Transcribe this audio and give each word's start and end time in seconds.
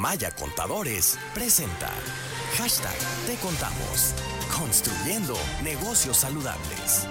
Maya 0.00 0.30
Contadores 0.30 1.18
presenta 1.34 1.90
Hashtag 2.56 2.96
Te 3.26 3.34
Contamos. 3.36 4.14
Construyendo 4.58 5.36
negocios 5.62 6.16
saludables. 6.16 7.06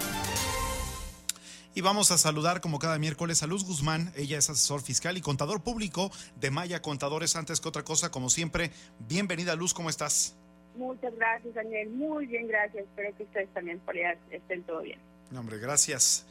Y 1.75 1.81
vamos 1.81 2.09
a 2.09 2.17
saludar 2.17 2.61
como 2.61 2.79
cada 2.79 2.97
miércoles 2.97 3.43
a 3.43 3.45
Luz 3.45 3.63
Guzmán. 3.63 4.11
Ella 4.15 4.39
es 4.39 4.49
asesor 4.49 4.81
fiscal 4.81 5.17
y 5.17 5.21
contador 5.21 5.61
público 5.61 6.09
de 6.37 6.49
Maya 6.49 6.81
Contadores. 6.81 7.35
Antes 7.35 7.61
que 7.61 7.69
otra 7.69 7.83
cosa, 7.83 8.09
como 8.09 8.31
siempre, 8.31 8.71
bienvenida 9.07 9.55
Luz, 9.55 9.75
¿cómo 9.75 9.91
estás? 9.91 10.35
Muchas 10.75 11.15
gracias, 11.15 11.53
Daniel. 11.53 11.91
Muy 11.91 12.25
bien, 12.25 12.47
gracias. 12.47 12.85
Espero 12.85 13.15
que 13.15 13.21
ustedes 13.21 13.53
también 13.53 13.77
por 13.81 13.95
allá 13.95 14.17
estén 14.31 14.63
todo 14.63 14.81
bien. 14.81 14.99
No, 15.29 15.41
hombre, 15.41 15.59
gracias. 15.59 16.25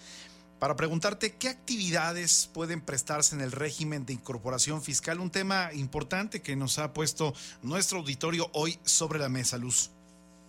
Para 0.59 0.75
preguntarte 0.75 1.34
qué 1.38 1.48
actividades 1.48 2.50
pueden 2.52 2.80
prestarse 2.80 3.36
en 3.36 3.43
el 3.43 3.52
régimen 3.52 4.04
de 4.04 4.12
incorporación 4.12 4.82
fiscal, 4.82 5.20
un 5.20 5.30
tema 5.30 5.70
importante 5.72 6.43
que 6.43 6.57
nos 6.57 6.80
ha 6.80 6.93
puesto 6.93 7.32
nuestro 7.62 7.98
auditorio 7.98 8.50
hoy 8.54 8.76
sobre 8.82 9.21
la 9.21 9.29
mesa, 9.29 9.57
Luz. 9.57 9.93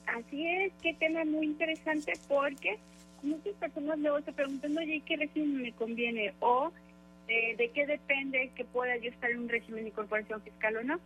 Así 0.08 0.48
es, 0.48 0.73
qué 0.81 0.95
tema 0.95 1.23
muy 1.26 1.45
interesante 1.45 2.14
porque 2.27 2.80
muchas 3.22 3.53
personas 3.59 4.00
luego 4.00 4.20
se 4.22 4.34
preguntan, 4.34 4.76
oye, 4.80 5.03
¿qué 5.05 5.16
régimen 5.16 5.62
me 5.62 5.73
conviene? 5.73 6.34
O 6.39 6.72
eh, 7.28 7.55
¿de 7.55 7.70
qué 7.70 7.86
depende 7.86 8.52
que 8.55 8.66
pueda 8.66 8.98
yo 8.98 9.12
estar 9.12 9.30
en 9.30 9.41
un 9.41 9.50
régimen 9.50 9.84
de 9.84 9.89
incorporación 9.89 10.41
fiscal 10.41 10.76
o 10.78 10.84
no? 10.84 11.00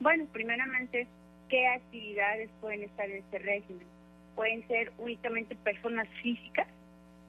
Bueno, 0.00 0.24
primeramente, 0.32 1.06
¿qué 1.50 1.66
actividades 1.66 2.48
pueden 2.62 2.84
estar 2.84 3.10
en 3.10 3.18
este 3.18 3.38
régimen? 3.38 3.86
Pueden 4.34 4.66
ser 4.66 4.92
únicamente 4.96 5.54
personas 5.56 6.08
físicas 6.22 6.66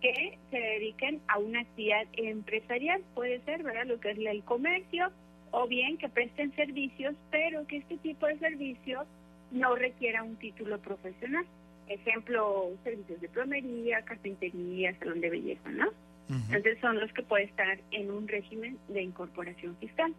que 0.01 0.37
se 0.51 0.57
dediquen 0.57 1.21
a 1.27 1.39
una 1.39 1.61
actividad 1.61 2.05
empresarial, 2.13 3.01
puede 3.15 3.41
ser, 3.41 3.63
¿verdad? 3.63 3.85
Lo 3.85 3.99
que 3.99 4.11
es 4.11 4.17
el 4.17 4.43
comercio, 4.43 5.11
o 5.51 5.67
bien 5.67 5.97
que 5.97 6.09
presten 6.09 6.55
servicios, 6.55 7.15
pero 7.31 7.65
que 7.67 7.77
este 7.77 7.97
tipo 7.97 8.27
de 8.27 8.37
servicios 8.39 9.07
no 9.51 9.75
requiera 9.75 10.23
un 10.23 10.35
título 10.35 10.79
profesional. 10.79 11.45
Ejemplo, 11.87 12.71
servicios 12.83 13.21
de 13.21 13.29
plomería, 13.29 14.01
carpintería, 14.03 14.97
salón 14.99 15.21
de 15.21 15.29
belleza, 15.29 15.69
¿no? 15.69 15.87
Entonces 16.29 16.77
son 16.81 16.99
los 16.99 17.11
que 17.13 17.23
pueden 17.23 17.47
estar 17.47 17.79
en 17.91 18.11
un 18.11 18.27
régimen 18.27 18.77
de 18.89 19.01
incorporación 19.01 19.77
fiscal. 19.77 20.13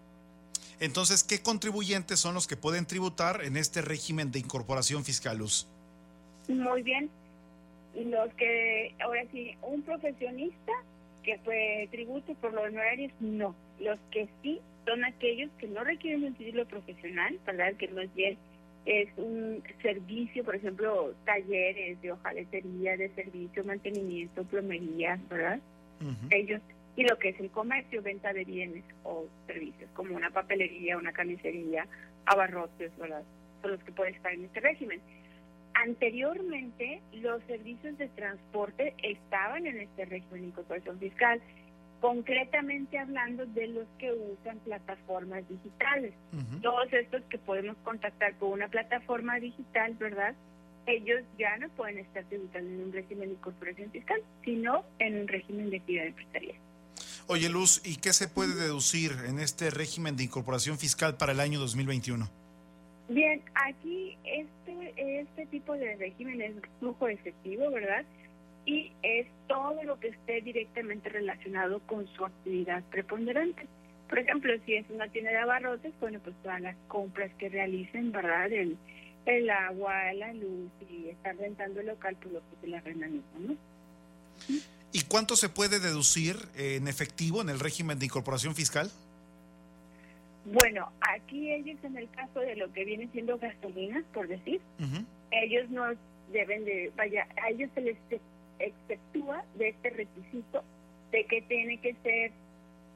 Entonces, 0.80 1.22
¿qué 1.22 1.42
contribuyentes 1.42 2.18
son 2.18 2.32
los 2.32 2.46
que 2.46 2.56
pueden 2.56 2.86
tributar 2.86 3.44
en 3.44 3.58
este 3.58 3.82
régimen 3.82 4.30
de 4.32 4.38
incorporación 4.38 5.04
fiscal, 5.04 5.36
Luz? 5.36 5.66
Muy 6.48 6.82
bien 6.82 7.10
los 7.94 8.32
que, 8.34 8.94
ahora 9.00 9.24
sí, 9.32 9.56
un 9.62 9.82
profesionista 9.82 10.72
que 11.22 11.38
fue 11.38 11.88
tributo 11.90 12.34
por 12.34 12.52
los 12.52 12.64
honorarios, 12.64 13.12
no. 13.20 13.54
Los 13.80 13.98
que 14.10 14.28
sí 14.42 14.60
son 14.86 15.04
aquellos 15.04 15.50
que 15.58 15.66
no 15.66 15.84
requieren 15.84 16.24
un 16.24 16.34
título 16.34 16.66
profesional, 16.66 17.38
¿verdad? 17.46 17.74
Que 17.74 17.88
no 17.88 18.00
es 18.00 18.14
bien, 18.14 18.38
es 18.86 19.08
un 19.18 19.62
servicio, 19.82 20.44
por 20.44 20.56
ejemplo, 20.56 21.14
talleres 21.26 22.00
de 22.00 22.12
hojaletería, 22.12 22.96
de 22.96 23.10
servicio, 23.10 23.64
mantenimiento, 23.64 24.44
plomería, 24.44 25.18
¿verdad? 25.28 25.60
Ellos, 26.30 26.62
y 26.96 27.02
lo 27.02 27.18
que 27.18 27.30
es 27.30 27.40
el 27.40 27.50
comercio, 27.50 28.00
venta 28.02 28.32
de 28.32 28.44
bienes 28.44 28.84
o 29.04 29.26
servicios, 29.46 29.90
como 29.94 30.16
una 30.16 30.30
papelería, 30.30 30.96
una 30.96 31.12
carnicería, 31.12 31.86
abarrotes, 32.24 32.96
¿verdad? 32.96 33.22
Son 33.60 33.72
los 33.72 33.82
que 33.82 33.92
pueden 33.92 34.14
estar 34.14 34.32
en 34.32 34.44
este 34.44 34.60
régimen. 34.60 35.00
Anteriormente, 35.84 37.02
los 37.12 37.40
servicios 37.44 37.96
de 37.98 38.08
transporte 38.08 38.94
estaban 39.00 39.64
en 39.64 39.80
este 39.80 40.06
régimen 40.06 40.42
de 40.42 40.48
incorporación 40.48 40.98
fiscal, 40.98 41.40
concretamente 42.00 42.98
hablando 42.98 43.46
de 43.46 43.68
los 43.68 43.86
que 43.98 44.12
usan 44.12 44.58
plataformas 44.60 45.48
digitales. 45.48 46.14
Todos 46.62 46.92
estos 46.92 47.22
que 47.30 47.38
podemos 47.38 47.76
contactar 47.84 48.34
con 48.38 48.50
una 48.52 48.66
plataforma 48.66 49.38
digital, 49.38 49.94
¿verdad? 49.94 50.34
Ellos 50.86 51.22
ya 51.38 51.56
no 51.58 51.68
pueden 51.68 51.98
estar 51.98 52.24
tributando 52.24 52.68
en 52.68 52.82
un 52.86 52.92
régimen 52.92 53.28
de 53.28 53.34
incorporación 53.34 53.90
fiscal, 53.92 54.20
sino 54.44 54.84
en 54.98 55.20
un 55.20 55.28
régimen 55.28 55.70
de 55.70 55.76
actividad 55.76 56.06
empresarial. 56.06 56.56
Oye, 57.28 57.48
Luz, 57.48 57.82
¿y 57.84 57.96
qué 57.96 58.12
se 58.12 58.26
puede 58.26 58.54
deducir 58.56 59.12
en 59.26 59.38
este 59.38 59.70
régimen 59.70 60.16
de 60.16 60.24
incorporación 60.24 60.76
fiscal 60.76 61.16
para 61.16 61.32
el 61.32 61.40
año 61.40 61.60
2021? 61.60 62.28
Bien, 63.08 63.42
aquí 63.54 64.18
este, 64.24 65.20
este 65.20 65.46
tipo 65.46 65.72
de 65.74 65.96
régimen 65.96 66.42
es 66.42 66.52
flujo 66.78 67.08
efectivo, 67.08 67.70
¿verdad? 67.70 68.04
Y 68.66 68.92
es 69.02 69.26
todo 69.46 69.82
lo 69.82 69.98
que 69.98 70.08
esté 70.08 70.42
directamente 70.42 71.08
relacionado 71.08 71.80
con 71.80 72.06
su 72.14 72.26
actividad 72.26 72.82
preponderante. 72.90 73.66
Por 74.10 74.18
ejemplo, 74.18 74.52
si 74.66 74.74
es 74.74 74.84
una 74.90 75.08
tienda 75.08 75.30
de 75.30 75.38
abarrotes, 75.38 75.92
bueno, 76.00 76.20
pues 76.22 76.36
todas 76.42 76.60
las 76.60 76.76
compras 76.86 77.30
que 77.38 77.48
realicen, 77.48 78.12
¿verdad? 78.12 78.52
El, 78.52 78.76
el 79.24 79.48
agua, 79.48 80.12
la 80.12 80.34
luz 80.34 80.70
y 80.90 81.08
estar 81.08 81.34
rentando 81.36 81.80
el 81.80 81.86
local, 81.86 82.16
pues 82.20 82.34
lo 82.34 82.40
que 82.40 82.56
se 82.60 82.66
la 82.68 82.78
arrendan, 82.78 83.22
¿no? 83.38 83.56
¿Y 84.92 85.02
cuánto 85.02 85.36
se 85.36 85.48
puede 85.48 85.80
deducir 85.80 86.36
en 86.56 86.88
efectivo 86.88 87.40
en 87.40 87.48
el 87.48 87.60
régimen 87.60 87.98
de 87.98 88.06
incorporación 88.06 88.54
fiscal? 88.54 88.90
Bueno, 90.44 90.90
aquí 91.00 91.52
ellos 91.52 91.78
en 91.82 91.96
el 91.96 92.08
caso 92.10 92.40
de 92.40 92.56
lo 92.56 92.72
que 92.72 92.84
viene 92.84 93.08
siendo 93.12 93.38
gasolinas, 93.38 94.04
por 94.14 94.28
decir, 94.28 94.60
ellos 95.30 95.68
no 95.70 95.84
deben 96.32 96.64
de, 96.64 96.92
vaya, 96.96 97.26
a 97.42 97.50
ellos 97.50 97.70
se 97.74 97.80
les 97.80 97.96
exceptúa 98.58 99.44
de 99.56 99.68
este 99.68 99.90
requisito 99.90 100.64
de 101.12 101.24
que 101.24 101.42
tiene 101.42 101.78
que 101.78 101.94
ser 102.02 102.32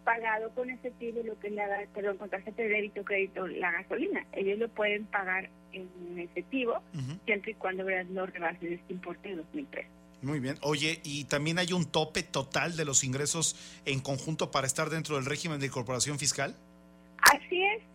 pagado 0.05 0.51
con 0.51 0.71
efectivo 0.71 1.21
lo 1.25 1.39
que 1.39 1.49
es 1.49 1.53
la, 1.55 1.67
perdón, 1.95 2.17
con 2.19 2.29
tarjeta 2.29 2.63
de 2.63 2.69
débito 2.69 3.05
crédito 3.05 3.47
la 3.47 3.71
gasolina. 3.71 4.27
Ellos 4.33 4.59
lo 4.59 4.69
pueden 4.69 5.05
pagar 5.07 5.49
en 5.73 6.19
efectivo 6.19 6.83
siempre 7.25 7.53
y 7.53 7.55
cuando 7.55 7.85
no 7.85 8.27
rebasen 8.27 8.73
este 8.73 8.93
importe 8.93 9.31
de 9.31 9.37
2003. 9.37 9.87
Muy 10.23 10.39
bien. 10.39 10.57
Oye, 10.63 11.01
¿y 11.03 11.25
también 11.25 11.59
hay 11.59 11.73
un 11.73 11.85
tope 11.85 12.23
total 12.23 12.77
de 12.77 12.85
los 12.85 13.03
ingresos 13.03 13.57
en 13.85 14.01
conjunto 14.01 14.51
para 14.51 14.67
estar 14.67 14.89
dentro 14.89 15.17
del 15.17 15.25
régimen 15.25 15.59
de 15.59 15.67
incorporación 15.67 16.19
fiscal? 16.19 16.57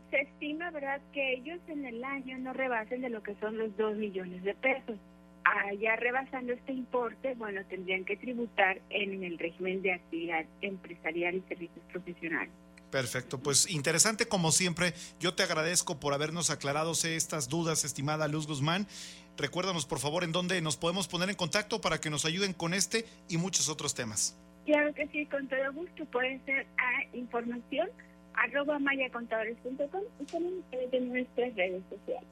Se 0.10 0.18
estima, 0.22 0.72
¿verdad?, 0.72 1.02
que 1.14 1.34
ellos 1.34 1.60
en 1.68 1.86
el 1.86 2.04
año 2.04 2.38
no 2.38 2.54
rebasen 2.54 3.02
de 3.02 3.10
lo 3.10 3.22
que 3.24 3.36
son 3.36 3.58
los 3.58 3.76
2 3.76 3.98
millones 3.98 4.44
de 4.44 4.54
pesos. 4.56 4.98
Allá 5.44 5.96
rebasando 5.96 6.54
este 6.54 6.74
importe, 6.74 7.36
bueno, 7.36 7.62
tendrían 7.66 8.06
que 8.06 8.18
tributar 8.18 8.80
en 8.90 9.24
el 9.24 9.38
régimen 9.38 9.82
de 9.82 9.94
actividad 9.94 10.46
empresarial 10.62 11.36
y 11.36 11.42
servicios 11.42 11.86
profesionales. 11.92 12.52
Perfecto, 12.92 13.40
pues 13.40 13.70
interesante 13.70 14.28
como 14.28 14.52
siempre. 14.52 14.94
Yo 15.20 15.34
te 15.34 15.44
agradezco 15.44 16.00
por 16.00 16.14
habernos 16.14 16.50
aclarado 16.50 16.92
estas 16.92 17.50
dudas, 17.50 17.84
estimada 17.84 18.28
Luz 18.28 18.48
Guzmán. 18.48 18.88
Recuérdanos, 19.38 19.86
por 19.86 20.00
favor, 20.00 20.24
en 20.24 20.32
dónde 20.32 20.62
nos 20.62 20.78
podemos 20.78 21.08
poner 21.08 21.30
en 21.30 21.36
contacto 21.36 21.82
para 21.82 22.00
que 22.00 22.10
nos 22.10 22.26
ayuden 22.26 22.54
con 22.54 22.74
este 22.74 23.06
y 23.30 23.38
muchos 23.38 23.68
otros 23.70 23.94
temas. 23.94 24.38
Claro 24.66 24.94
que 24.94 25.08
sí, 25.08 25.26
con 25.28 25.48
todo 25.48 25.74
gusto. 25.74 26.06
Puede 26.06 26.40
ser 26.46 26.66
a 26.78 27.16
información 27.16 27.90
arroba 28.38 28.80
mayacontadores.com 28.80 30.02
y 30.20 30.26
también 30.26 30.64
de 30.92 31.00
nuestras 31.02 31.56
redes 31.56 31.84
sociales. 31.90 32.28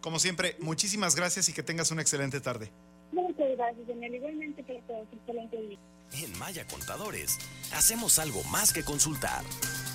Como 0.00 0.18
siempre, 0.18 0.56
muchísimas 0.60 1.14
gracias 1.16 1.48
y 1.48 1.52
que 1.52 1.62
tengas 1.62 1.90
una 1.90 2.02
excelente 2.02 2.40
tarde. 2.40 2.70
Muchas 3.12 3.56
gracias, 3.56 3.86
Daniel. 3.86 4.14
Igualmente 4.14 4.62
para 4.62 4.80
todos, 4.80 5.08
excelente 5.12 5.56
día. 5.56 5.78
En 6.12 6.38
Maya 6.38 6.66
Contadores, 6.66 7.38
hacemos 7.72 8.18
algo 8.18 8.42
más 8.44 8.72
que 8.72 8.82
consultar. 8.82 9.42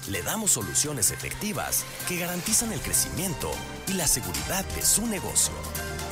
Le 0.09 0.21
damos 0.21 0.51
soluciones 0.51 1.11
efectivas 1.11 1.85
que 2.07 2.17
garantizan 2.17 2.71
el 2.71 2.79
crecimiento 2.79 3.51
y 3.87 3.93
la 3.93 4.07
seguridad 4.07 4.63
de 4.75 4.81
su 4.81 5.05
negocio. 5.07 5.53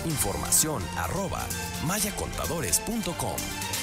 Información 0.06 0.84
arroba 0.98 1.46
mayacontadores.com. 1.86 3.83